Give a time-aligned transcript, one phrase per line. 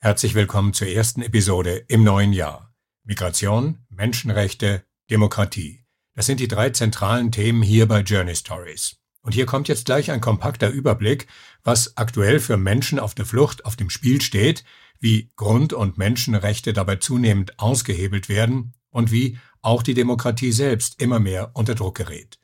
[0.00, 2.72] Herzlich willkommen zur ersten Episode im neuen Jahr.
[3.02, 5.86] Migration, Menschenrechte, Demokratie.
[6.14, 8.98] Das sind die drei zentralen Themen hier bei Journey Stories.
[9.22, 11.26] Und hier kommt jetzt gleich ein kompakter Überblick,
[11.64, 14.62] was aktuell für Menschen auf der Flucht auf dem Spiel steht,
[15.00, 21.18] wie Grund- und Menschenrechte dabei zunehmend ausgehebelt werden und wie auch die Demokratie selbst immer
[21.18, 22.38] mehr unter Druck gerät.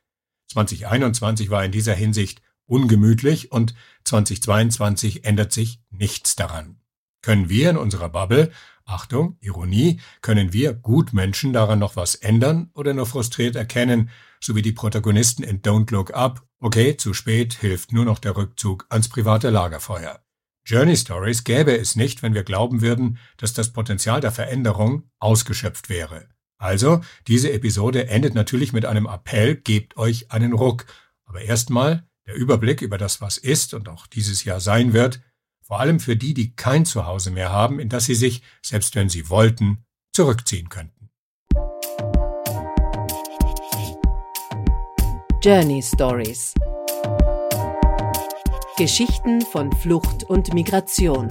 [0.50, 6.80] 2021 war in dieser Hinsicht ungemütlich und 2022 ändert sich nichts daran.
[7.25, 8.52] Können wir in unserer Bubble,
[8.84, 14.61] Achtung, Ironie, können wir Gutmenschen daran noch was ändern oder nur frustriert erkennen, so wie
[14.61, 19.08] die Protagonisten in Don't Look Up, okay, zu spät, hilft nur noch der Rückzug ans
[19.08, 20.21] private Lagerfeuer.
[20.67, 25.89] Journey Stories gäbe es nicht, wenn wir glauben würden, dass das Potenzial der Veränderung ausgeschöpft
[25.89, 26.29] wäre.
[26.59, 30.84] Also, diese Episode endet natürlich mit einem Appell, gebt euch einen Ruck.
[31.25, 35.22] Aber erstmal der Überblick über das, was ist und auch dieses Jahr sein wird,
[35.67, 39.09] vor allem für die, die kein Zuhause mehr haben, in das sie sich, selbst wenn
[39.09, 41.11] sie wollten, zurückziehen könnten.
[45.43, 46.55] Journey Stories
[48.77, 51.29] Geschichten von Flucht und Migration.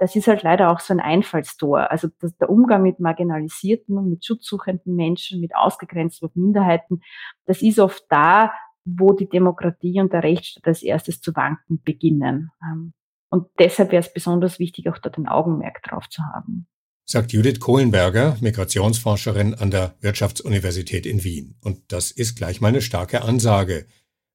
[0.00, 1.90] das ist halt leider auch so ein Einfallstor.
[1.90, 2.08] Also
[2.40, 7.02] der Umgang mit marginalisierten und mit schutzsuchenden Menschen, mit ausgegrenzten Minderheiten,
[7.44, 8.50] das ist oft da,
[8.84, 12.50] wo die Demokratie und der Rechtsstaat als erstes zu wanken beginnen.
[12.62, 12.92] Ähm,
[13.30, 16.66] und deshalb wäre es besonders wichtig, auch dort ein Augenmerk drauf zu haben.
[17.04, 21.56] Sagt Judith Kohlenberger, Migrationsforscherin an der Wirtschaftsuniversität in Wien.
[21.60, 23.86] Und das ist gleich mal eine starke Ansage.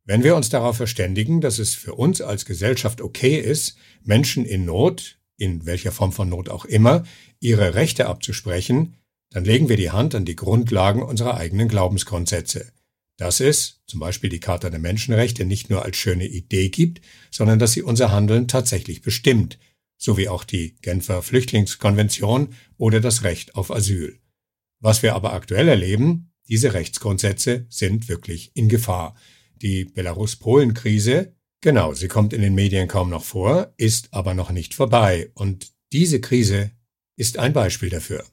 [0.04, 4.66] Wenn wir uns darauf verständigen, dass es für uns als Gesellschaft okay ist, Menschen in
[4.66, 7.04] Not, in welcher Form von Not auch immer,
[7.40, 8.96] ihre Rechte abzusprechen,
[9.32, 12.72] dann legen wir die Hand an die Grundlagen unserer eigenen Glaubensgrundsätze.
[13.18, 17.60] Dass es, zum Beispiel die Charta der Menschenrechte, nicht nur als schöne Idee gibt, sondern
[17.60, 19.58] dass sie unser Handeln tatsächlich bestimmt,
[19.98, 24.20] sowie auch die Genfer Flüchtlingskonvention oder das Recht auf Asyl.
[24.80, 29.16] Was wir aber aktuell erleben, diese Rechtsgrundsätze sind wirklich in Gefahr.
[29.62, 34.76] Die Belarus-Polen-Krise Genau, sie kommt in den Medien kaum noch vor, ist aber noch nicht
[34.76, 35.32] vorbei.
[35.34, 36.70] Und diese Krise
[37.16, 38.24] ist ein Beispiel dafür.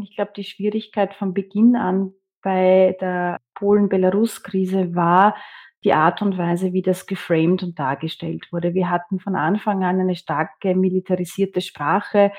[0.00, 2.12] Ich glaube, die Schwierigkeit von Beginn an
[2.46, 5.34] bei der Polen-Belarus-Krise war
[5.82, 8.72] die Art und Weise, wie das geframed und dargestellt wurde.
[8.72, 12.30] Wir hatten von Anfang an eine starke militarisierte Sprache.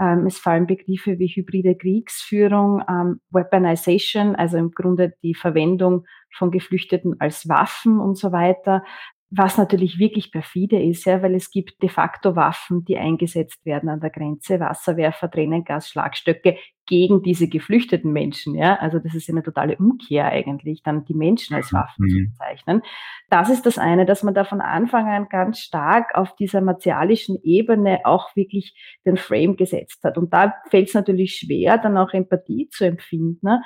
[0.00, 6.50] Ähm, es fallen Begriffe wie hybride Kriegsführung, ähm, Weaponization, also im Grunde die Verwendung von
[6.50, 8.82] Geflüchteten als Waffen und so weiter
[9.30, 13.88] was natürlich wirklich perfide ist, ja, weil es gibt de facto Waffen, die eingesetzt werden
[13.88, 16.56] an der Grenze, Wasserwerfer, Tränengas, Schlagstöcke
[16.90, 18.74] gegen diese geflüchteten Menschen, ja.
[18.80, 22.08] Also das ist eine totale Umkehr eigentlich, dann die Menschen als Waffen mhm.
[22.08, 22.82] zu bezeichnen.
[23.30, 27.38] Das ist das eine, dass man da von Anfang an ganz stark auf dieser martialischen
[27.44, 28.74] Ebene auch wirklich
[29.06, 30.18] den Frame gesetzt hat.
[30.18, 33.38] Und da fällt es natürlich schwer, dann auch Empathie zu empfinden.
[33.40, 33.62] Ne?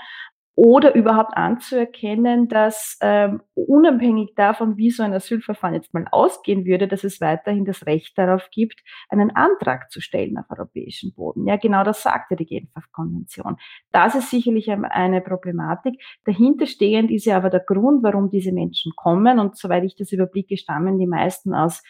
[0.56, 6.86] Oder überhaupt anzuerkennen, dass ähm, unabhängig davon, wie so ein Asylverfahren jetzt mal ausgehen würde,
[6.86, 11.48] dass es weiterhin das Recht darauf gibt, einen Antrag zu stellen auf europäischem Boden.
[11.48, 13.56] Ja, genau das sagt ja die Genfer Konvention.
[13.90, 16.00] Das ist sicherlich eine Problematik.
[16.24, 19.40] Dahinterstehend ist ja aber der Grund, warum diese Menschen kommen.
[19.40, 21.82] Und soweit ich das überblicke, stammen die meisten aus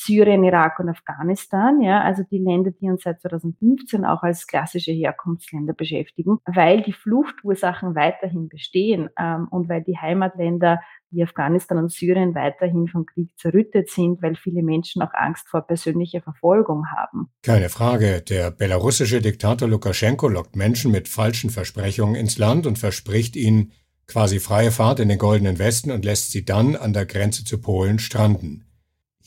[0.00, 4.92] Syrien, Irak und Afghanistan, ja, also die Länder, die uns seit 2015 auch als klassische
[4.92, 10.78] Herkunftsländer beschäftigen, weil die Fluchtursachen weiterhin bestehen ähm, und weil die Heimatländer
[11.10, 15.62] wie Afghanistan und Syrien weiterhin vom Krieg zerrüttet sind, weil viele Menschen auch Angst vor
[15.62, 17.30] persönlicher Verfolgung haben.
[17.42, 18.22] Keine Frage.
[18.22, 23.72] Der belarussische Diktator Lukaschenko lockt Menschen mit falschen Versprechungen ins Land und verspricht ihnen
[24.06, 27.60] quasi freie Fahrt in den goldenen Westen und lässt sie dann an der Grenze zu
[27.60, 28.67] Polen stranden.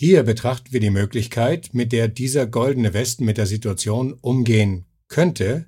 [0.04, 5.68] Hier betrachten wir die Möglichkeit, mit der dieser goldene Westen mit der Situation umgehen könnte,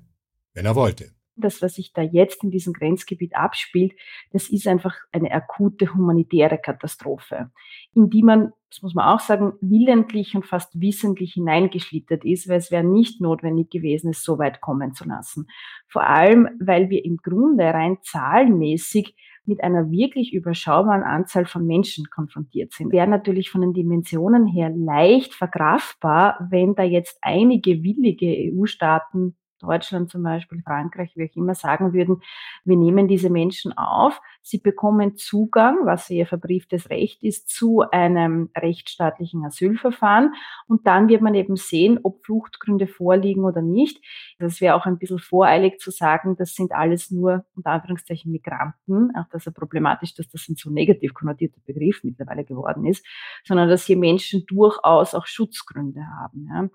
[0.54, 1.12] wenn er wollte.
[1.36, 3.92] Das, was sich da jetzt in diesem Grenzgebiet abspielt,
[4.32, 7.52] das ist einfach eine akute humanitäre Katastrophe,
[7.94, 12.58] in die man, das muss man auch sagen, willentlich und fast wissentlich hineingeschlittert ist, weil
[12.58, 15.46] es wäre nicht notwendig gewesen, es so weit kommen zu lassen.
[15.86, 19.14] Vor allem, weil wir im Grunde rein zahlenmäßig
[19.46, 22.92] mit einer wirklich überschaubaren Anzahl von Menschen konfrontiert sind.
[22.92, 30.10] Wäre natürlich von den Dimensionen her leicht verkraftbar, wenn da jetzt einige willige EU-Staaten Deutschland
[30.10, 32.22] zum Beispiel, Frankreich, wie auch immer, sagen würden,
[32.64, 38.50] wir nehmen diese Menschen auf, sie bekommen Zugang, was ihr verbrieftes Recht ist, zu einem
[38.56, 40.34] rechtsstaatlichen Asylverfahren
[40.66, 44.04] und dann wird man eben sehen, ob Fluchtgründe vorliegen oder nicht.
[44.38, 49.10] Das wäre auch ein bisschen voreilig zu sagen, das sind alles nur unter Anführungszeichen Migranten,
[49.16, 53.04] auch das ist problematisch, dass das ein so negativ konnotierter Begriff mittlerweile geworden ist,
[53.44, 56.48] sondern dass hier Menschen durchaus auch Schutzgründe haben.
[56.50, 56.68] Ja.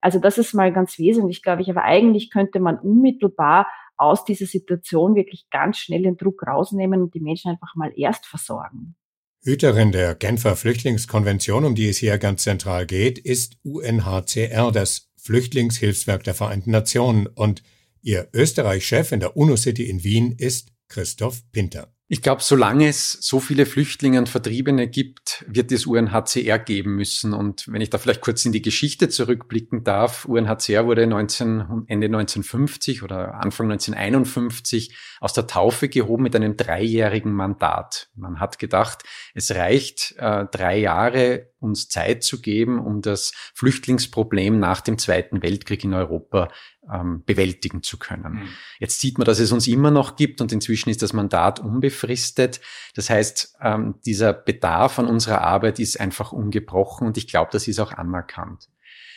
[0.00, 1.70] Also das ist mal ganz wesentlich, glaube ich.
[1.70, 3.66] Aber eigentlich könnte man unmittelbar
[3.96, 8.26] aus dieser Situation wirklich ganz schnell den Druck rausnehmen und die Menschen einfach mal erst
[8.26, 8.94] versorgen.
[9.42, 16.24] Hüterin der Genfer Flüchtlingskonvention, um die es hier ganz zentral geht, ist UNHCR, das Flüchtlingshilfswerk
[16.24, 17.26] der Vereinten Nationen.
[17.26, 17.62] Und
[18.02, 21.95] ihr Österreich-Chef in der UNO-City in Wien ist Christoph Pinter.
[22.08, 27.32] Ich glaube, solange es so viele Flüchtlinge und Vertriebene gibt, wird es UNHCR geben müssen.
[27.32, 32.06] Und wenn ich da vielleicht kurz in die Geschichte zurückblicken darf, UNHCR wurde 19, Ende
[32.06, 38.08] 1950 oder Anfang 1951 aus der Taufe gehoben mit einem dreijährigen Mandat.
[38.14, 39.02] Man hat gedacht,
[39.34, 45.42] es reicht äh, drei Jahre, uns Zeit zu geben, um das Flüchtlingsproblem nach dem Zweiten
[45.42, 46.50] Weltkrieg in Europa
[46.92, 48.34] ähm, bewältigen zu können.
[48.34, 48.48] Mhm.
[48.78, 52.60] Jetzt sieht man, dass es uns immer noch gibt und inzwischen ist das Mandat unbefristet.
[52.94, 57.68] Das heißt, ähm, dieser Bedarf an unserer Arbeit ist einfach ungebrochen und ich glaube, das
[57.68, 58.68] ist auch anerkannt.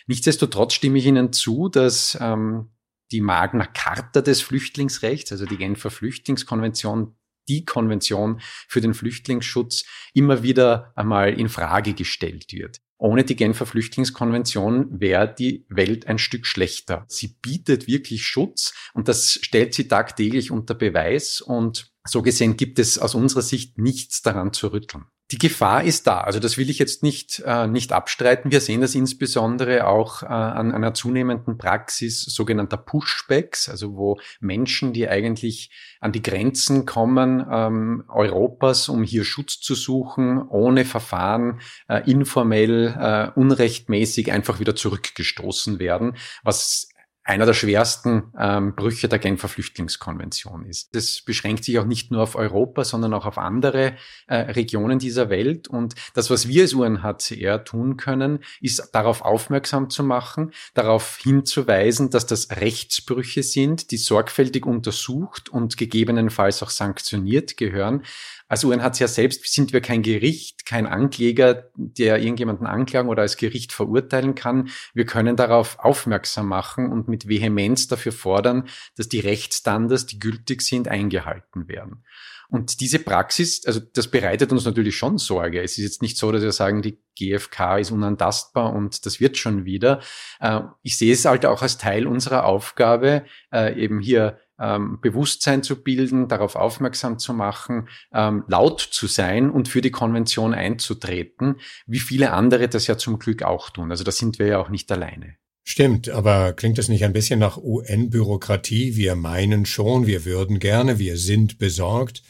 [0.07, 2.69] Nichtsdestotrotz stimme ich Ihnen zu, dass ähm,
[3.11, 7.15] die Magna Carta des Flüchtlingsrechts, also die Genfer Flüchtlingskonvention,
[7.47, 12.81] die Konvention für den Flüchtlingsschutz immer wieder einmal in Frage gestellt wird.
[13.01, 17.05] Ohne die Genfer Flüchtlingskonvention wäre die Welt ein Stück schlechter.
[17.07, 22.77] Sie bietet wirklich Schutz und das stellt sie tagtäglich unter Beweis und so gesehen gibt
[22.77, 25.05] es aus unserer Sicht nichts daran zu rütteln.
[25.31, 26.21] Die Gefahr ist da.
[26.21, 28.51] Also das will ich jetzt nicht, äh, nicht abstreiten.
[28.51, 34.91] Wir sehen das insbesondere auch äh, an einer zunehmenden Praxis sogenannter Pushbacks, also wo Menschen,
[34.91, 41.61] die eigentlich an die Grenzen kommen ähm, Europas, um hier Schutz zu suchen, ohne Verfahren,
[41.87, 46.88] äh, informell, äh, unrechtmäßig einfach wieder zurückgestoßen werden, was
[47.29, 50.95] einer der schwersten ähm, Brüche der Genfer Flüchtlingskonvention ist.
[50.95, 53.93] Das beschränkt sich auch nicht nur auf Europa, sondern auch auf andere
[54.27, 55.67] äh, Regionen dieser Welt.
[55.67, 62.09] Und das, was wir als UNHCR tun können, ist darauf aufmerksam zu machen, darauf hinzuweisen,
[62.09, 68.03] dass das Rechtsbrüche sind, die sorgfältig untersucht und gegebenenfalls auch sanktioniert gehören.
[68.49, 73.71] Als UNHCR selbst sind wir kein Gericht, kein Ankläger, der irgendjemanden anklagen oder als Gericht
[73.71, 74.69] verurteilen kann.
[74.95, 78.67] Wir können darauf aufmerksam machen und mit Vehemenz dafür fordern,
[78.97, 82.03] dass die Rechtsstandards, die gültig sind, eingehalten werden.
[82.49, 85.61] Und diese Praxis, also das bereitet uns natürlich schon Sorge.
[85.61, 89.37] Es ist jetzt nicht so, dass wir sagen, die GfK ist unantastbar und das wird
[89.37, 90.01] schon wieder.
[90.39, 95.63] Äh, ich sehe es halt auch als Teil unserer Aufgabe, äh, eben hier ähm, Bewusstsein
[95.63, 101.55] zu bilden, darauf aufmerksam zu machen, ähm, laut zu sein und für die Konvention einzutreten,
[101.85, 103.91] wie viele andere das ja zum Glück auch tun.
[103.91, 105.35] Also da sind wir ja auch nicht alleine.
[105.63, 108.95] Stimmt, aber klingt das nicht ein bisschen nach UN-Bürokratie?
[108.95, 112.23] Wir meinen schon, wir würden gerne, wir sind besorgt.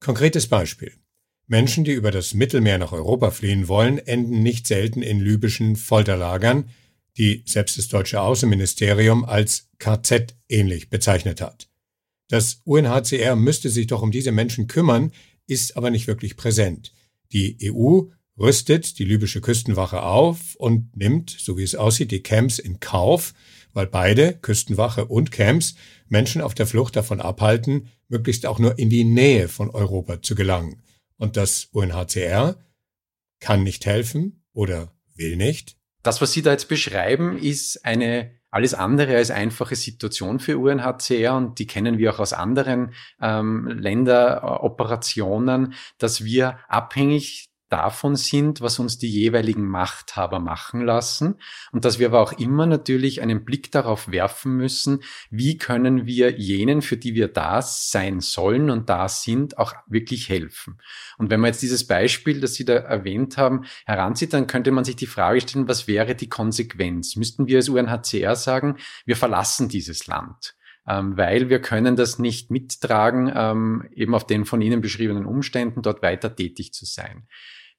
[0.00, 0.92] Konkretes Beispiel.
[1.46, 6.70] Menschen, die über das Mittelmeer nach Europa fliehen wollen, enden nicht selten in libyschen Folterlagern,
[7.16, 11.68] die selbst das deutsche Außenministerium als KZ ähnlich bezeichnet hat.
[12.28, 15.12] Das UNHCR müsste sich doch um diese Menschen kümmern,
[15.46, 16.92] ist aber nicht wirklich präsent.
[17.32, 18.02] Die EU
[18.38, 23.34] rüstet die libysche Küstenwache auf und nimmt, so wie es aussieht, die Camps in Kauf,
[23.72, 25.74] weil beide, Küstenwache und Camps,
[26.08, 30.34] Menschen auf der Flucht davon abhalten, möglichst auch nur in die Nähe von Europa zu
[30.34, 30.82] gelangen.
[31.16, 32.56] Und das UNHCR
[33.40, 38.74] kann nicht helfen oder will nicht, das, was Sie da jetzt beschreiben, ist eine alles
[38.74, 45.74] andere als einfache Situation für UNHCR und die kennen wir auch aus anderen ähm, Länderoperationen,
[45.98, 51.36] dass wir abhängig davon sind, was uns die jeweiligen Machthaber machen lassen
[51.72, 56.38] und dass wir aber auch immer natürlich einen Blick darauf werfen müssen, wie können wir
[56.38, 60.78] jenen, für die wir da sein sollen und da sind, auch wirklich helfen.
[61.18, 64.84] Und wenn man jetzt dieses Beispiel, das Sie da erwähnt haben, heranzieht, dann könnte man
[64.84, 67.16] sich die Frage stellen, was wäre die Konsequenz?
[67.16, 70.54] Müssten wir als UNHCR sagen, wir verlassen dieses Land?
[70.88, 75.82] Ähm, weil wir können das nicht mittragen, ähm, eben auf den von Ihnen beschriebenen Umständen
[75.82, 77.26] dort weiter tätig zu sein.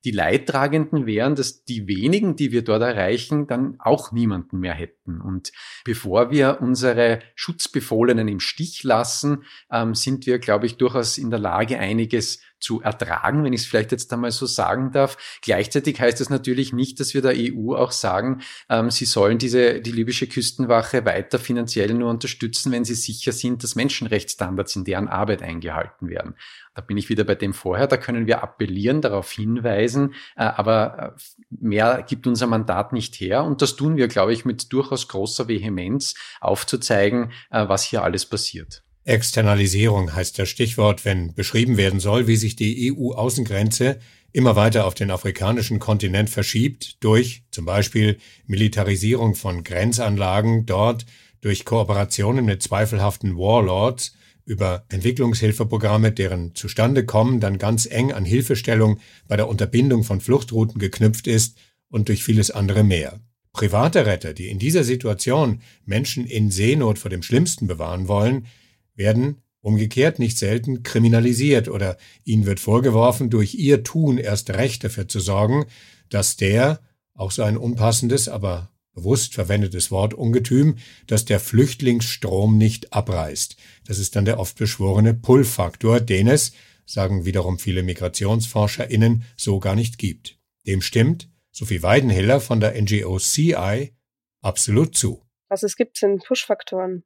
[0.05, 5.19] Die Leidtragenden wären, dass die wenigen, die wir dort erreichen, dann auch niemanden mehr hätten.
[5.19, 5.51] Und
[5.83, 11.39] bevor wir unsere Schutzbefohlenen im Stich lassen, ähm, sind wir, glaube ich, durchaus in der
[11.39, 15.17] Lage, einiges zu ertragen, wenn ich es vielleicht jetzt einmal so sagen darf.
[15.41, 19.81] Gleichzeitig heißt es natürlich nicht, dass wir der EU auch sagen, ähm, sie sollen diese,
[19.81, 25.07] die libysche Küstenwache weiter finanziell nur unterstützen, wenn sie sicher sind, dass Menschenrechtsstandards in deren
[25.07, 26.35] Arbeit eingehalten werden.
[26.73, 31.15] Da bin ich wieder bei dem vorher, da können wir appellieren, darauf hinweisen, äh, aber
[31.15, 33.43] äh, mehr gibt unser Mandat nicht her.
[33.43, 38.25] Und das tun wir, glaube ich, mit durchaus großer Vehemenz aufzuzeigen, äh, was hier alles
[38.25, 38.84] passiert.
[39.05, 43.99] Externalisierung heißt das Stichwort, wenn beschrieben werden soll, wie sich die EU-Außengrenze
[44.33, 51.05] immer weiter auf den afrikanischen Kontinent verschiebt, durch zum Beispiel Militarisierung von Grenzanlagen dort,
[51.39, 59.37] durch Kooperationen mit zweifelhaften Warlords, über Entwicklungshilfeprogramme, deren Zustandekommen dann ganz eng an Hilfestellung bei
[59.37, 61.57] der Unterbindung von Fluchtrouten geknüpft ist
[61.89, 63.19] und durch vieles andere mehr.
[63.53, 68.47] Private Retter, die in dieser Situation Menschen in Seenot vor dem Schlimmsten bewahren wollen,
[68.95, 75.07] werden umgekehrt nicht selten kriminalisiert oder ihnen wird vorgeworfen, durch ihr Tun erst recht dafür
[75.07, 75.65] zu sorgen,
[76.09, 76.81] dass der,
[77.15, 83.57] auch so ein unpassendes, aber bewusst verwendetes Wort Ungetüm, dass der Flüchtlingsstrom nicht abreißt.
[83.87, 86.53] Das ist dann der oft beschworene Pull-Faktor, den es,
[86.85, 90.37] sagen wiederum viele MigrationsforscherInnen, so gar nicht gibt.
[90.67, 93.93] Dem stimmt Sophie Weidenhiller von der NGO CI
[94.41, 95.25] absolut zu.
[95.49, 97.03] Was es gibt, sind Push-Faktoren.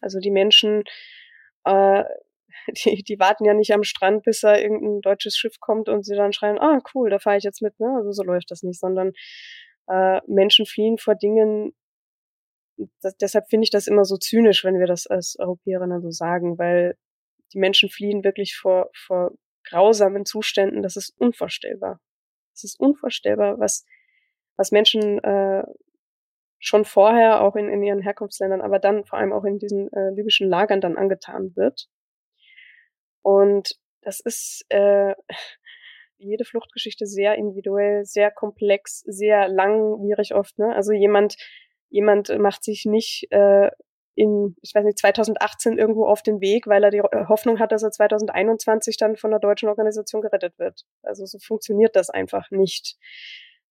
[0.00, 0.84] Also die Menschen
[1.64, 2.04] äh,
[2.84, 6.16] die, die warten ja nicht am Strand, bis da irgendein deutsches Schiff kommt und sie
[6.16, 7.94] dann schreien, ah, cool, da fahre ich jetzt mit, ne?
[7.96, 9.12] Also so läuft das nicht, sondern
[9.88, 11.74] äh, Menschen fliehen vor Dingen,
[13.00, 16.58] das, deshalb finde ich das immer so zynisch, wenn wir das als Europäerinnen so sagen,
[16.58, 16.96] weil
[17.52, 19.32] die Menschen fliehen wirklich vor, vor
[19.64, 22.00] grausamen Zuständen, das ist unvorstellbar.
[22.54, 23.84] Es ist unvorstellbar, was,
[24.56, 25.62] was Menschen äh,
[26.62, 30.10] schon vorher auch in, in ihren Herkunftsländern, aber dann vor allem auch in diesen äh,
[30.10, 31.88] libyschen Lagern dann angetan wird.
[33.20, 35.14] Und das ist äh,
[36.18, 40.56] jede Fluchtgeschichte sehr individuell, sehr komplex, sehr langwierig oft.
[40.58, 40.72] Ne?
[40.72, 41.36] Also jemand,
[41.90, 43.70] jemand macht sich nicht äh,
[44.14, 47.82] in, ich weiß nicht, 2018 irgendwo auf den Weg, weil er die Hoffnung hat, dass
[47.82, 50.82] er 2021 dann von der deutschen Organisation gerettet wird.
[51.02, 52.98] Also so funktioniert das einfach nicht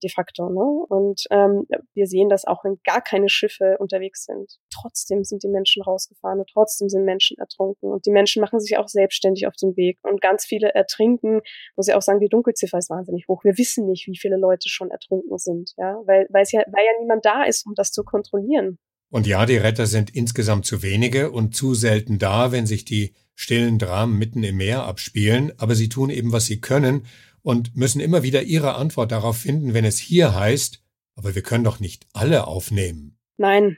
[0.03, 0.50] de facto.
[0.50, 0.86] Ne?
[0.89, 4.58] Und ähm, wir sehen das auch, wenn gar keine Schiffe unterwegs sind.
[4.74, 7.91] Trotzdem sind die Menschen rausgefahren und trotzdem sind Menschen ertrunken.
[7.91, 10.00] Und die Menschen machen sich auch selbstständig auf den Weg.
[10.03, 11.41] Und ganz viele ertrinken,
[11.75, 13.43] muss ich auch sagen, die Dunkelziffer ist wahnsinnig hoch.
[13.43, 16.86] Wir wissen nicht, wie viele Leute schon ertrunken sind, ja, weil, weil es ja, weil
[16.86, 18.77] ja niemand da ist, um das zu kontrollieren.
[19.10, 23.13] Und ja, die Retter sind insgesamt zu wenige und zu selten da, wenn sich die
[23.36, 27.05] stillen Dramen mitten im Meer abspielen, aber sie tun eben, was sie können
[27.43, 30.83] und müssen immer wieder ihre Antwort darauf finden, wenn es hier heißt,
[31.15, 33.19] aber wir können doch nicht alle aufnehmen.
[33.38, 33.77] Nein,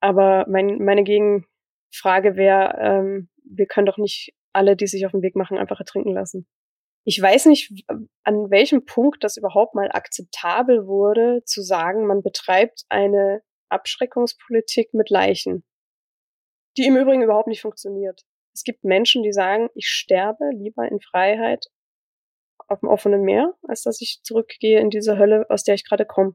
[0.00, 5.22] aber mein, meine Gegenfrage wäre, ähm, wir können doch nicht alle, die sich auf den
[5.22, 6.46] Weg machen, einfach ertrinken lassen.
[7.04, 7.84] Ich weiß nicht,
[8.24, 15.10] an welchem Punkt das überhaupt mal akzeptabel wurde, zu sagen, man betreibt eine Abschreckungspolitik mit
[15.10, 15.64] Leichen,
[16.76, 18.22] die im Übrigen überhaupt nicht funktioniert.
[18.54, 21.66] Es gibt Menschen, die sagen, ich sterbe lieber in Freiheit
[22.68, 26.04] auf dem offenen Meer, als dass ich zurückgehe in diese Hölle, aus der ich gerade
[26.04, 26.34] komme.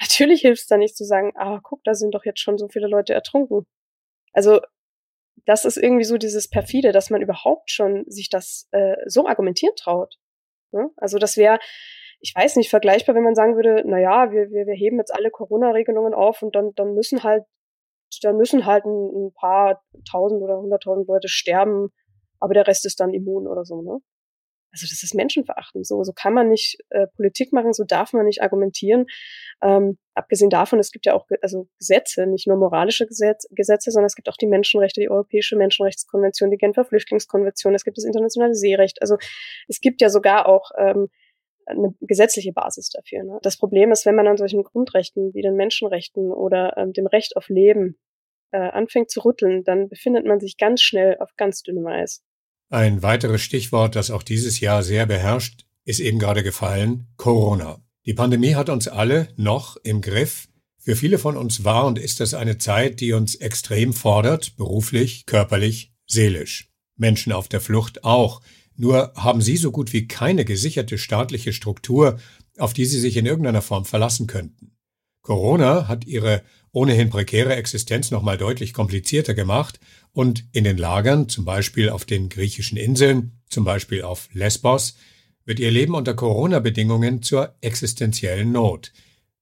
[0.00, 2.68] Natürlich hilft es da nicht zu sagen, ah, guck, da sind doch jetzt schon so
[2.68, 3.66] viele Leute ertrunken.
[4.32, 4.60] Also
[5.46, 9.74] das ist irgendwie so dieses perfide, dass man überhaupt schon sich das äh, so argumentieren
[9.76, 10.16] traut.
[10.72, 10.88] Ja?
[10.96, 11.58] Also das wäre,
[12.20, 15.14] ich weiß nicht, vergleichbar, wenn man sagen würde, na ja, wir, wir, wir heben jetzt
[15.14, 17.44] alle Corona-Regelungen auf und dann, dann müssen halt,
[18.22, 21.90] dann müssen halt ein, ein paar tausend oder hunderttausend Leute sterben,
[22.40, 23.98] aber der Rest ist dann immun oder so, ne?
[24.74, 25.86] Also das ist menschenverachtend.
[25.86, 29.06] So, so kann man nicht äh, Politik machen, so darf man nicht argumentieren.
[29.62, 34.06] Ähm, abgesehen davon, es gibt ja auch also Gesetze, nicht nur moralische Gesetz, Gesetze, sondern
[34.06, 38.54] es gibt auch die Menschenrechte, die Europäische Menschenrechtskonvention, die Genfer Flüchtlingskonvention, es gibt das internationale
[38.54, 39.00] Seerecht.
[39.00, 39.16] Also
[39.68, 41.08] es gibt ja sogar auch ähm,
[41.66, 43.22] eine gesetzliche Basis dafür.
[43.22, 43.38] Ne?
[43.42, 47.36] Das Problem ist, wenn man an solchen Grundrechten wie den Menschenrechten oder ähm, dem Recht
[47.36, 47.96] auf Leben
[48.50, 52.24] äh, anfängt zu rütteln, dann befindet man sich ganz schnell auf ganz dünnem Eis.
[52.74, 57.80] Ein weiteres Stichwort, das auch dieses Jahr sehr beherrscht, ist eben gerade gefallen, Corona.
[58.04, 60.48] Die Pandemie hat uns alle noch im Griff.
[60.80, 65.24] Für viele von uns war und ist das eine Zeit, die uns extrem fordert, beruflich,
[65.24, 66.72] körperlich, seelisch.
[66.96, 68.42] Menschen auf der Flucht auch.
[68.74, 72.18] Nur haben sie so gut wie keine gesicherte staatliche Struktur,
[72.58, 74.73] auf die sie sich in irgendeiner Form verlassen könnten.
[75.24, 79.80] Corona hat ihre ohnehin prekäre Existenz nochmal deutlich komplizierter gemacht
[80.12, 84.98] und in den Lagern, zum Beispiel auf den griechischen Inseln, zum Beispiel auf Lesbos,
[85.46, 88.92] wird ihr Leben unter Corona-Bedingungen zur existenziellen Not.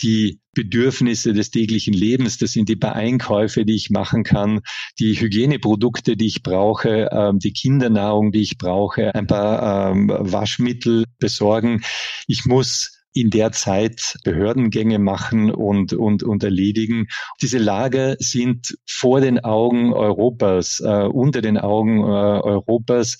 [0.00, 2.38] die Bedürfnisse des täglichen Lebens.
[2.38, 4.60] Das sind die paar Einkäufe, die ich machen kann,
[4.98, 11.04] die Hygieneprodukte, die ich brauche, ähm, die Kindernahrung, die ich brauche, ein paar ähm, Waschmittel
[11.18, 11.82] besorgen.
[12.26, 17.08] Ich muss in der Zeit Behördengänge machen und, und, und erledigen.
[17.40, 23.18] Diese Lager sind vor den Augen Europas, äh, unter den Augen äh, Europas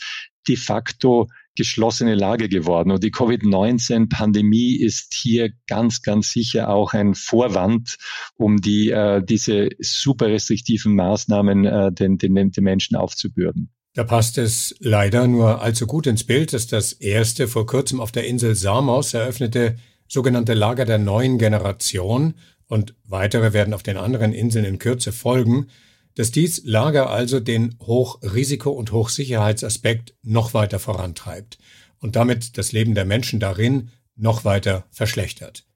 [0.49, 2.91] de facto geschlossene Lage geworden.
[2.91, 7.97] Und die Covid-19-Pandemie ist hier ganz, ganz sicher auch ein Vorwand,
[8.37, 13.71] um die, äh, diese super restriktiven Maßnahmen äh, den, den, den Menschen aufzubürden.
[13.95, 18.11] Da passt es leider nur allzu gut ins Bild, dass das erste vor kurzem auf
[18.11, 19.77] der Insel Samos eröffnete
[20.09, 22.35] sogenannte Lager der neuen Generation
[22.67, 25.67] und weitere werden auf den anderen Inseln in Kürze folgen,
[26.15, 31.59] dass dies Lager also den Hochrisiko- und Hochsicherheitsaspekt noch weiter vorantreibt
[31.99, 35.67] und damit das Leben der Menschen darin noch weiter verschlechtert.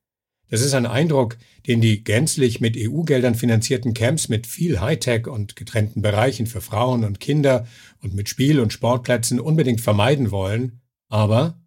[0.49, 5.57] Das ist ein Eindruck, den die gänzlich mit EU-Geldern finanzierten Camps mit viel Hightech und
[5.57, 7.67] getrennten Bereichen für Frauen und Kinder
[8.01, 11.61] und mit Spiel- und Sportplätzen unbedingt vermeiden wollen, aber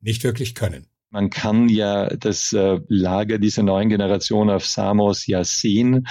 [0.00, 0.87] nicht wirklich können.
[1.10, 6.06] Man kann ja das äh, Lager dieser neuen Generation auf Samos ja sehen,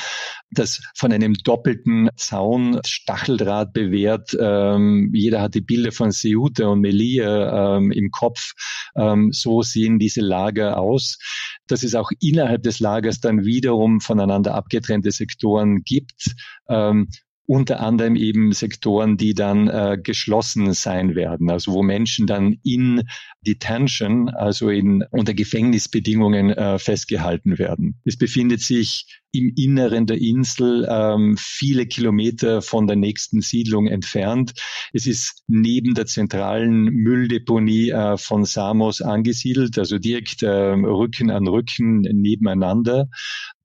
[0.50, 4.36] das von einem doppelten Zaun Stacheldraht bewehrt.
[4.40, 8.54] Ähm, jeder hat die Bilder von Ceuta und Melilla ähm, im Kopf.
[8.96, 11.20] Ähm, so sehen diese Lager aus.
[11.68, 16.34] Dass es auch innerhalb des Lagers dann wiederum voneinander abgetrennte Sektoren gibt
[16.70, 17.10] ähm,
[17.48, 23.04] unter anderem eben Sektoren, die dann äh, geschlossen sein werden, also wo Menschen dann in
[23.42, 28.00] Detention, also in, unter Gefängnisbedingungen äh, festgehalten werden.
[28.04, 34.54] Es befindet sich im Inneren der Insel, ähm, viele Kilometer von der nächsten Siedlung entfernt.
[34.94, 41.48] Es ist neben der zentralen Mülldeponie äh, von Samos angesiedelt, also direkt äh, Rücken an
[41.48, 43.08] Rücken nebeneinander.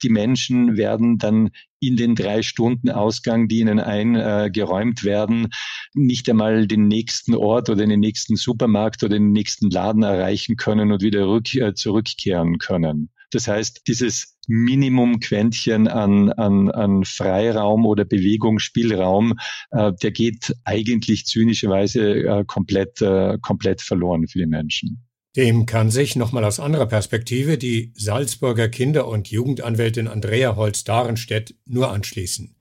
[0.03, 5.48] Die Menschen werden dann in den drei Stunden Ausgang, die ihnen eingeräumt werden,
[5.94, 10.92] nicht einmal den nächsten Ort oder den nächsten Supermarkt oder den nächsten Laden erreichen können
[10.92, 13.11] und wieder rück, äh, zurückkehren können.
[13.33, 19.35] Das heißt, dieses Minimum-Quäntchen an, an, an Freiraum oder Bewegungsspielraum,
[19.71, 25.05] äh, der geht eigentlich zynischerweise äh, komplett, äh, komplett verloren für die Menschen.
[25.35, 31.90] Dem kann sich nochmal aus anderer Perspektive die Salzburger Kinder- und Jugendanwältin Andrea Holz-Darenstedt nur
[31.90, 32.55] anschließen.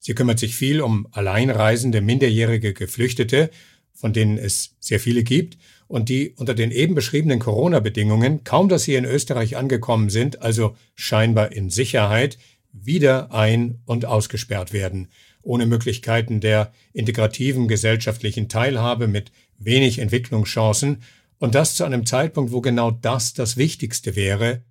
[0.00, 3.50] Sie kümmert sich viel um alleinreisende minderjährige Geflüchtete,
[3.92, 5.56] von denen es sehr viele gibt
[5.88, 10.76] und die unter den eben beschriebenen Corona-Bedingungen, kaum dass sie in Österreich angekommen sind, also
[10.94, 12.38] scheinbar in Sicherheit,
[12.72, 15.08] wieder ein- und ausgesperrt werden,
[15.42, 21.02] ohne Möglichkeiten der integrativen gesellschaftlichen Teilhabe mit wenig Entwicklungschancen
[21.38, 24.62] und das zu einem Zeitpunkt, wo genau das das Wichtigste wäre,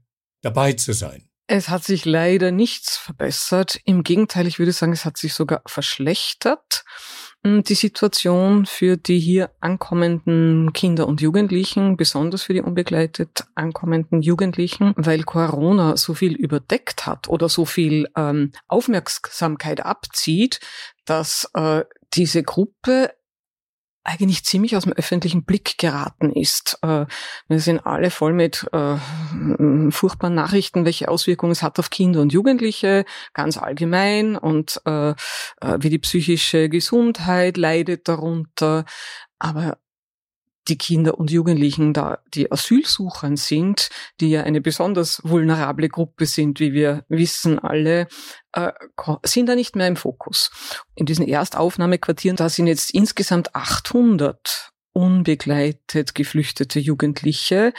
[0.42, 1.24] dabei zu sein.
[1.48, 3.80] Es hat sich leider nichts verbessert.
[3.86, 6.85] Im Gegenteil, ich würde sagen, es hat sich sogar verschlechtert.
[7.48, 14.96] Die Situation für die hier ankommenden Kinder und Jugendlichen, besonders für die unbegleitet ankommenden Jugendlichen,
[14.98, 20.60] weil Corona so viel überdeckt hat oder so viel ähm, Aufmerksamkeit abzieht,
[21.06, 21.84] dass äh,
[22.16, 23.12] diese Gruppe
[24.06, 26.78] eigentlich ziemlich aus dem öffentlichen Blick geraten ist.
[26.84, 27.06] Äh,
[27.48, 28.96] wir sind alle voll mit äh,
[29.92, 35.16] furchtbaren Nachrichten, welche Auswirkungen es hat auf Kinder und Jugendliche, ganz allgemein und äh,
[35.80, 38.86] wie die psychische Gesundheit leidet darunter.
[39.40, 39.78] Aber
[40.68, 46.60] die Kinder und Jugendlichen da, die Asylsuchern sind, die ja eine besonders vulnerable Gruppe sind,
[46.60, 48.08] wie wir wissen alle,
[48.54, 48.72] äh,
[49.24, 50.52] sind da nicht mehr im Fokus.
[50.96, 57.74] In diesen Erstaufnahmequartieren, da sind jetzt insgesamt 800 unbegleitet geflüchtete Jugendliche,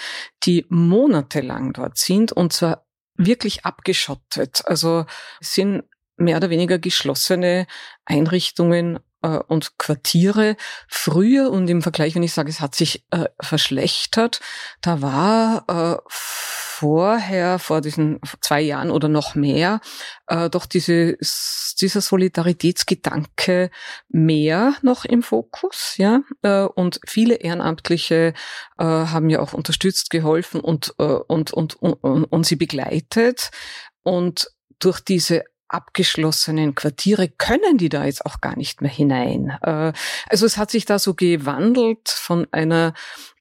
[0.45, 4.63] die monatelang dort sind und zwar wirklich abgeschottet.
[4.67, 5.07] Also
[5.41, 5.85] sind
[6.19, 7.67] mehr oder weniger geschlossene
[8.05, 10.57] Einrichtungen und Quartiere.
[10.89, 14.41] Früher und im Vergleich, wenn ich sage, es hat sich äh, verschlechtert,
[14.83, 16.11] da war äh,
[16.79, 19.81] vorher, vor diesen zwei Jahren oder noch mehr,
[20.27, 21.17] äh, doch diese,
[21.81, 23.71] dieser Solidaritätsgedanke
[24.09, 26.21] mehr noch im Fokus, ja.
[26.43, 28.35] Äh, und viele Ehrenamtliche
[28.79, 33.51] äh, haben ja auch unterstützt, geholfen und, äh, und, und, und, und, und sie begleitet.
[34.03, 39.57] Und durch diese abgeschlossenen Quartiere können die da jetzt auch gar nicht mehr hinein.
[39.63, 39.93] Äh,
[40.29, 42.95] also es hat sich da so gewandelt von einer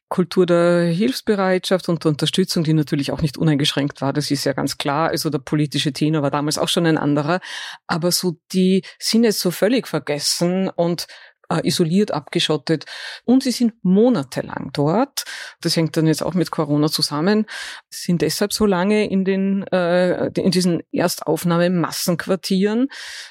[0.10, 4.54] Kultur der Hilfsbereitschaft und der Unterstützung, die natürlich auch nicht uneingeschränkt war, das ist ja
[4.54, 5.10] ganz klar.
[5.10, 7.40] Also der politische Tenor war damals auch schon ein anderer.
[7.88, 11.08] Aber so die sind jetzt so völlig vergessen und
[11.50, 12.86] äh, isoliert, abgeschottet.
[13.26, 15.26] Und sie sind monatelang dort.
[15.62, 17.46] Das hängt dann jetzt auch mit Corona zusammen.
[17.90, 22.88] Sie sind deshalb so lange in den äh, in diesen Erstaufnahmemassenquartieren,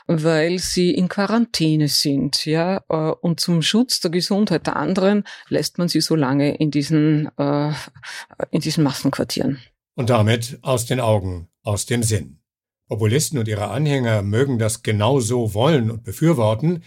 [0.07, 2.83] weil sie in Quarantäne sind, ja.
[2.89, 7.31] Äh, und zum Schutz der Gesundheit der anderen lässt man sie so lange in diesen
[7.39, 7.73] äh,
[8.51, 9.61] in diesen Massenquartieren.
[9.95, 12.41] Und damit aus den Augen, aus dem Sinn.
[12.89, 16.83] Populisten und ihre Anhänger mögen das genau so wollen und befürworten,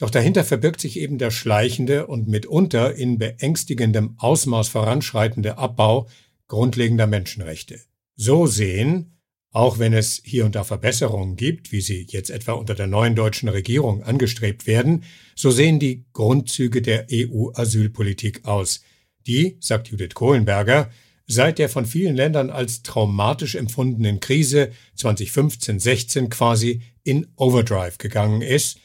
[0.00, 6.08] doch dahinter verbirgt sich eben der schleichende und mitunter in beängstigendem Ausmaß voranschreitende Abbau
[6.48, 7.80] grundlegender Menschenrechte.
[8.16, 9.18] So sehen,
[9.52, 13.14] auch wenn es hier und da Verbesserungen gibt, wie sie jetzt etwa unter der neuen
[13.14, 15.04] deutschen Regierung angestrebt werden,
[15.36, 18.82] so sehen die Grundzüge der EU-Asylpolitik aus,
[19.26, 20.90] die, sagt Judith Kohlenberger,
[21.26, 28.78] seit der von vielen Ländern als traumatisch empfundenen Krise 2015-16 quasi in Overdrive gegangen ist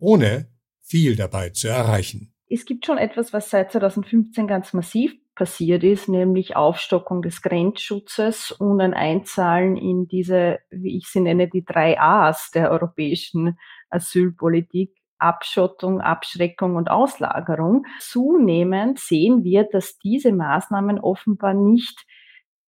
[0.00, 0.48] ohne
[0.80, 2.34] viel dabei zu erreichen.
[2.48, 8.50] Es gibt schon etwas, was seit 2015 ganz massiv passiert ist, nämlich Aufstockung des Grenzschutzes
[8.50, 13.56] und ein Einzahlen in diese, wie ich sie nenne, die drei A's der europäischen
[13.88, 14.94] Asylpolitik.
[15.20, 17.84] Abschottung, Abschreckung und Auslagerung.
[18.00, 22.06] Zunehmend sehen wir, dass diese Maßnahmen offenbar nicht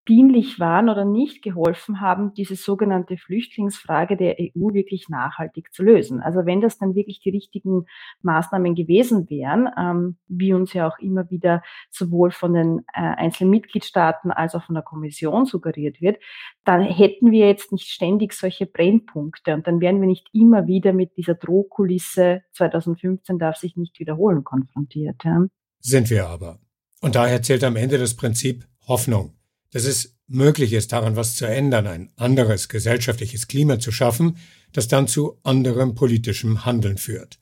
[0.09, 6.21] dienlich waren oder nicht geholfen haben, diese sogenannte Flüchtlingsfrage der EU wirklich nachhaltig zu lösen.
[6.21, 7.87] Also wenn das dann wirklich die richtigen
[8.23, 13.51] Maßnahmen gewesen wären, ähm, wie uns ja auch immer wieder sowohl von den äh, einzelnen
[13.51, 16.19] Mitgliedstaaten als auch von der Kommission suggeriert wird,
[16.65, 20.93] dann hätten wir jetzt nicht ständig solche Brennpunkte und dann wären wir nicht immer wieder
[20.93, 25.23] mit dieser Drohkulisse 2015 darf sich nicht wiederholen konfrontiert.
[25.25, 25.47] Ja.
[25.79, 26.59] Sind wir aber.
[27.01, 29.35] Und daher zählt am Ende das Prinzip Hoffnung
[29.72, 34.37] dass es möglich ist, daran was zu ändern, ein anderes gesellschaftliches Klima zu schaffen,
[34.72, 37.40] das dann zu anderem politischem Handeln führt.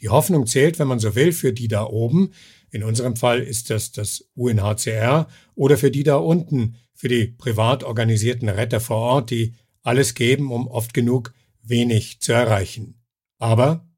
[0.00, 2.32] Die Hoffnung zählt, wenn man so will, für die da oben,
[2.70, 7.84] in unserem Fall ist das das UNHCR, oder für die da unten, für die privat
[7.84, 13.02] organisierten Retter vor Ort, die alles geben, um oft genug wenig zu erreichen.
[13.38, 13.88] Aber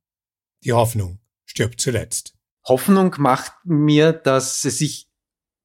[0.64, 2.34] die Hoffnung stirbt zuletzt.
[2.64, 5.07] Hoffnung macht mir, dass es sich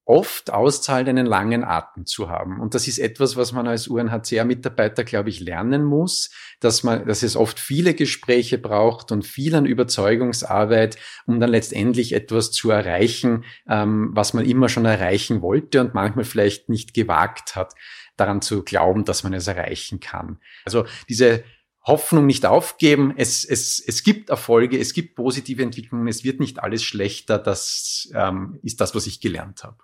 [0.06, 2.60] oft auszahlt, einen langen Atem zu haben.
[2.60, 7.22] Und das ist etwas, was man als UNHCR-Mitarbeiter, glaube ich, lernen muss, dass man, dass
[7.22, 13.44] es oft viele Gespräche braucht und viel an Überzeugungsarbeit, um dann letztendlich etwas zu erreichen,
[13.68, 17.72] ähm, was man immer schon erreichen wollte und manchmal vielleicht nicht gewagt hat,
[18.16, 20.38] daran zu glauben, dass man es erreichen kann.
[20.66, 21.44] Also diese
[21.86, 23.14] Hoffnung nicht aufgeben.
[23.16, 27.38] Es, es, es gibt Erfolge, es gibt positive Entwicklungen, es wird nicht alles schlechter.
[27.38, 29.76] Das ähm, ist das, was ich gelernt habe.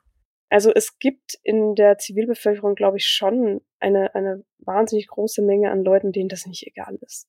[0.51, 5.85] Also es gibt in der Zivilbevölkerung, glaube ich, schon eine, eine wahnsinnig große Menge an
[5.85, 7.29] Leuten, denen das nicht egal ist.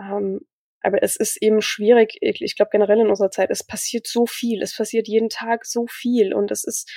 [0.00, 0.40] Ähm,
[0.80, 4.62] aber es ist eben schwierig, ich, glaube generell in unserer Zeit, es passiert so viel,
[4.62, 6.90] es passiert jeden Tag so viel und es ist,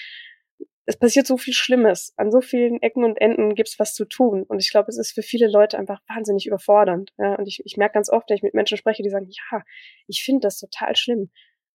[0.85, 2.13] es passiert so viel Schlimmes.
[2.15, 4.43] An so vielen Ecken und Enden gibt's was zu tun.
[4.43, 7.11] Und ich glaube, es ist für viele Leute einfach wahnsinnig überfordernd.
[7.17, 7.35] Ja?
[7.35, 9.63] Und ich, ich merke ganz oft, wenn ich mit Menschen spreche, die sagen, ja,
[10.07, 11.29] ich finde das total schlimm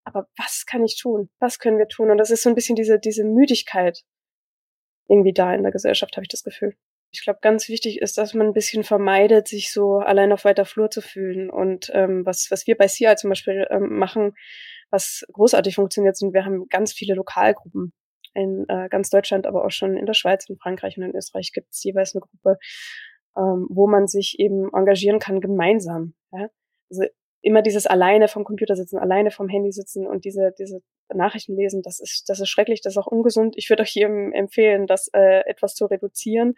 [0.06, 1.28] aber was kann ich tun?
[1.40, 2.10] Was können wir tun?
[2.10, 4.02] Und das ist so ein bisschen diese, diese Müdigkeit
[5.08, 6.76] irgendwie da in der Gesellschaft, habe ich das Gefühl.
[7.10, 10.64] Ich glaube, ganz wichtig ist, dass man ein bisschen vermeidet, sich so allein auf weiter
[10.64, 11.50] Flur zu fühlen.
[11.50, 14.34] Und ähm, was, was wir bei CIA zum Beispiel ähm, machen,
[14.90, 17.92] was großartig funktioniert, sind, wir haben ganz viele Lokalgruppen
[18.34, 21.52] in äh, ganz Deutschland, aber auch schon in der Schweiz, in Frankreich und in Österreich
[21.52, 22.58] gibt es jeweils eine Gruppe,
[23.36, 26.14] ähm, wo man sich eben engagieren kann gemeinsam.
[26.32, 26.48] Ja?
[26.90, 27.04] Also
[27.46, 30.80] immer dieses alleine vom Computer sitzen, alleine vom Handy sitzen und diese, diese
[31.14, 33.54] Nachrichten lesen, das ist, das ist schrecklich, das ist auch ungesund.
[33.56, 36.54] Ich würde euch jedem empfehlen, das äh, etwas zu reduzieren,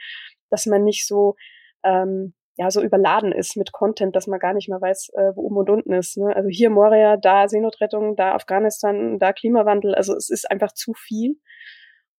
[0.49, 1.37] dass man nicht so
[1.85, 5.43] ähm, ja so überladen ist mit Content, dass man gar nicht mehr weiß, äh, wo
[5.43, 6.17] oben und unten ist.
[6.17, 6.35] Ne?
[6.35, 9.95] Also hier Moria, da Seenotrettung, da Afghanistan, da Klimawandel.
[9.95, 11.37] Also es ist einfach zu viel.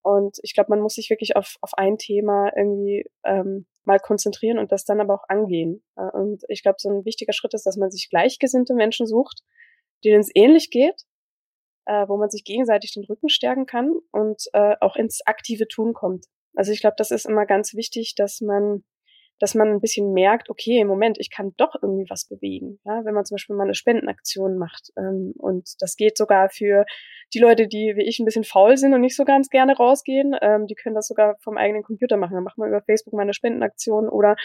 [0.02, 4.60] Und ich glaube, man muss sich wirklich auf, auf ein Thema irgendwie ähm, mal konzentrieren
[4.60, 5.84] und das dann aber auch angehen.
[5.96, 9.42] Und ich glaube, so ein wichtiger Schritt ist, dass man sich gleichgesinnte Menschen sucht,
[10.06, 11.04] denen es ähnlich geht,
[11.86, 15.94] äh, wo man sich gegenseitig den Rücken stärken kann und äh, auch ins aktive Tun
[15.94, 16.28] kommt.
[16.56, 18.84] Also ich glaube, das ist immer ganz wichtig, dass man
[19.40, 22.80] dass man ein bisschen merkt, okay, im Moment, ich kann doch irgendwie was bewegen.
[22.86, 24.92] Ja, wenn man zum Beispiel mal eine Spendenaktion macht.
[24.98, 26.86] Ähm, und das geht sogar für
[27.34, 30.36] die Leute, die wie ich ein bisschen faul sind und nicht so ganz gerne rausgehen,
[30.42, 32.34] ähm, die können das sogar vom eigenen Computer machen.
[32.34, 34.36] Dann macht man über Facebook mal eine Spendenaktion oder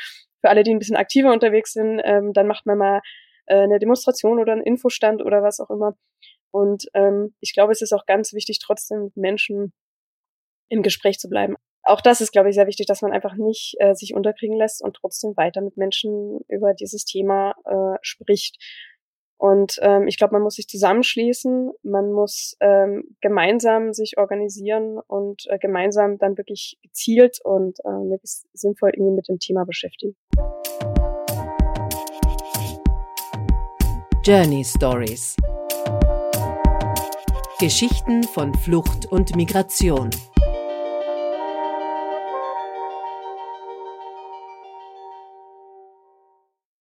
[0.41, 3.01] für alle, die ein bisschen aktiver unterwegs sind, ähm, dann macht man mal
[3.47, 5.97] äh, eine Demonstration oder einen Infostand oder was auch immer.
[6.51, 9.73] Und ähm, ich glaube, es ist auch ganz wichtig, trotzdem mit Menschen
[10.69, 13.77] im Gespräch zu bleiben auch das ist, glaube ich, sehr wichtig, dass man einfach nicht
[13.79, 18.57] äh, sich unterkriegen lässt und trotzdem weiter mit Menschen über dieses Thema äh, spricht.
[19.37, 25.45] Und ähm, ich glaube, man muss sich zusammenschließen, man muss ähm, gemeinsam sich organisieren und
[25.49, 30.17] äh, gemeinsam dann wirklich gezielt und äh, wirklich sinnvoll irgendwie mit dem Thema beschäftigen.
[34.25, 35.37] Journey Stories
[37.61, 40.11] Geschichten von Flucht und Migration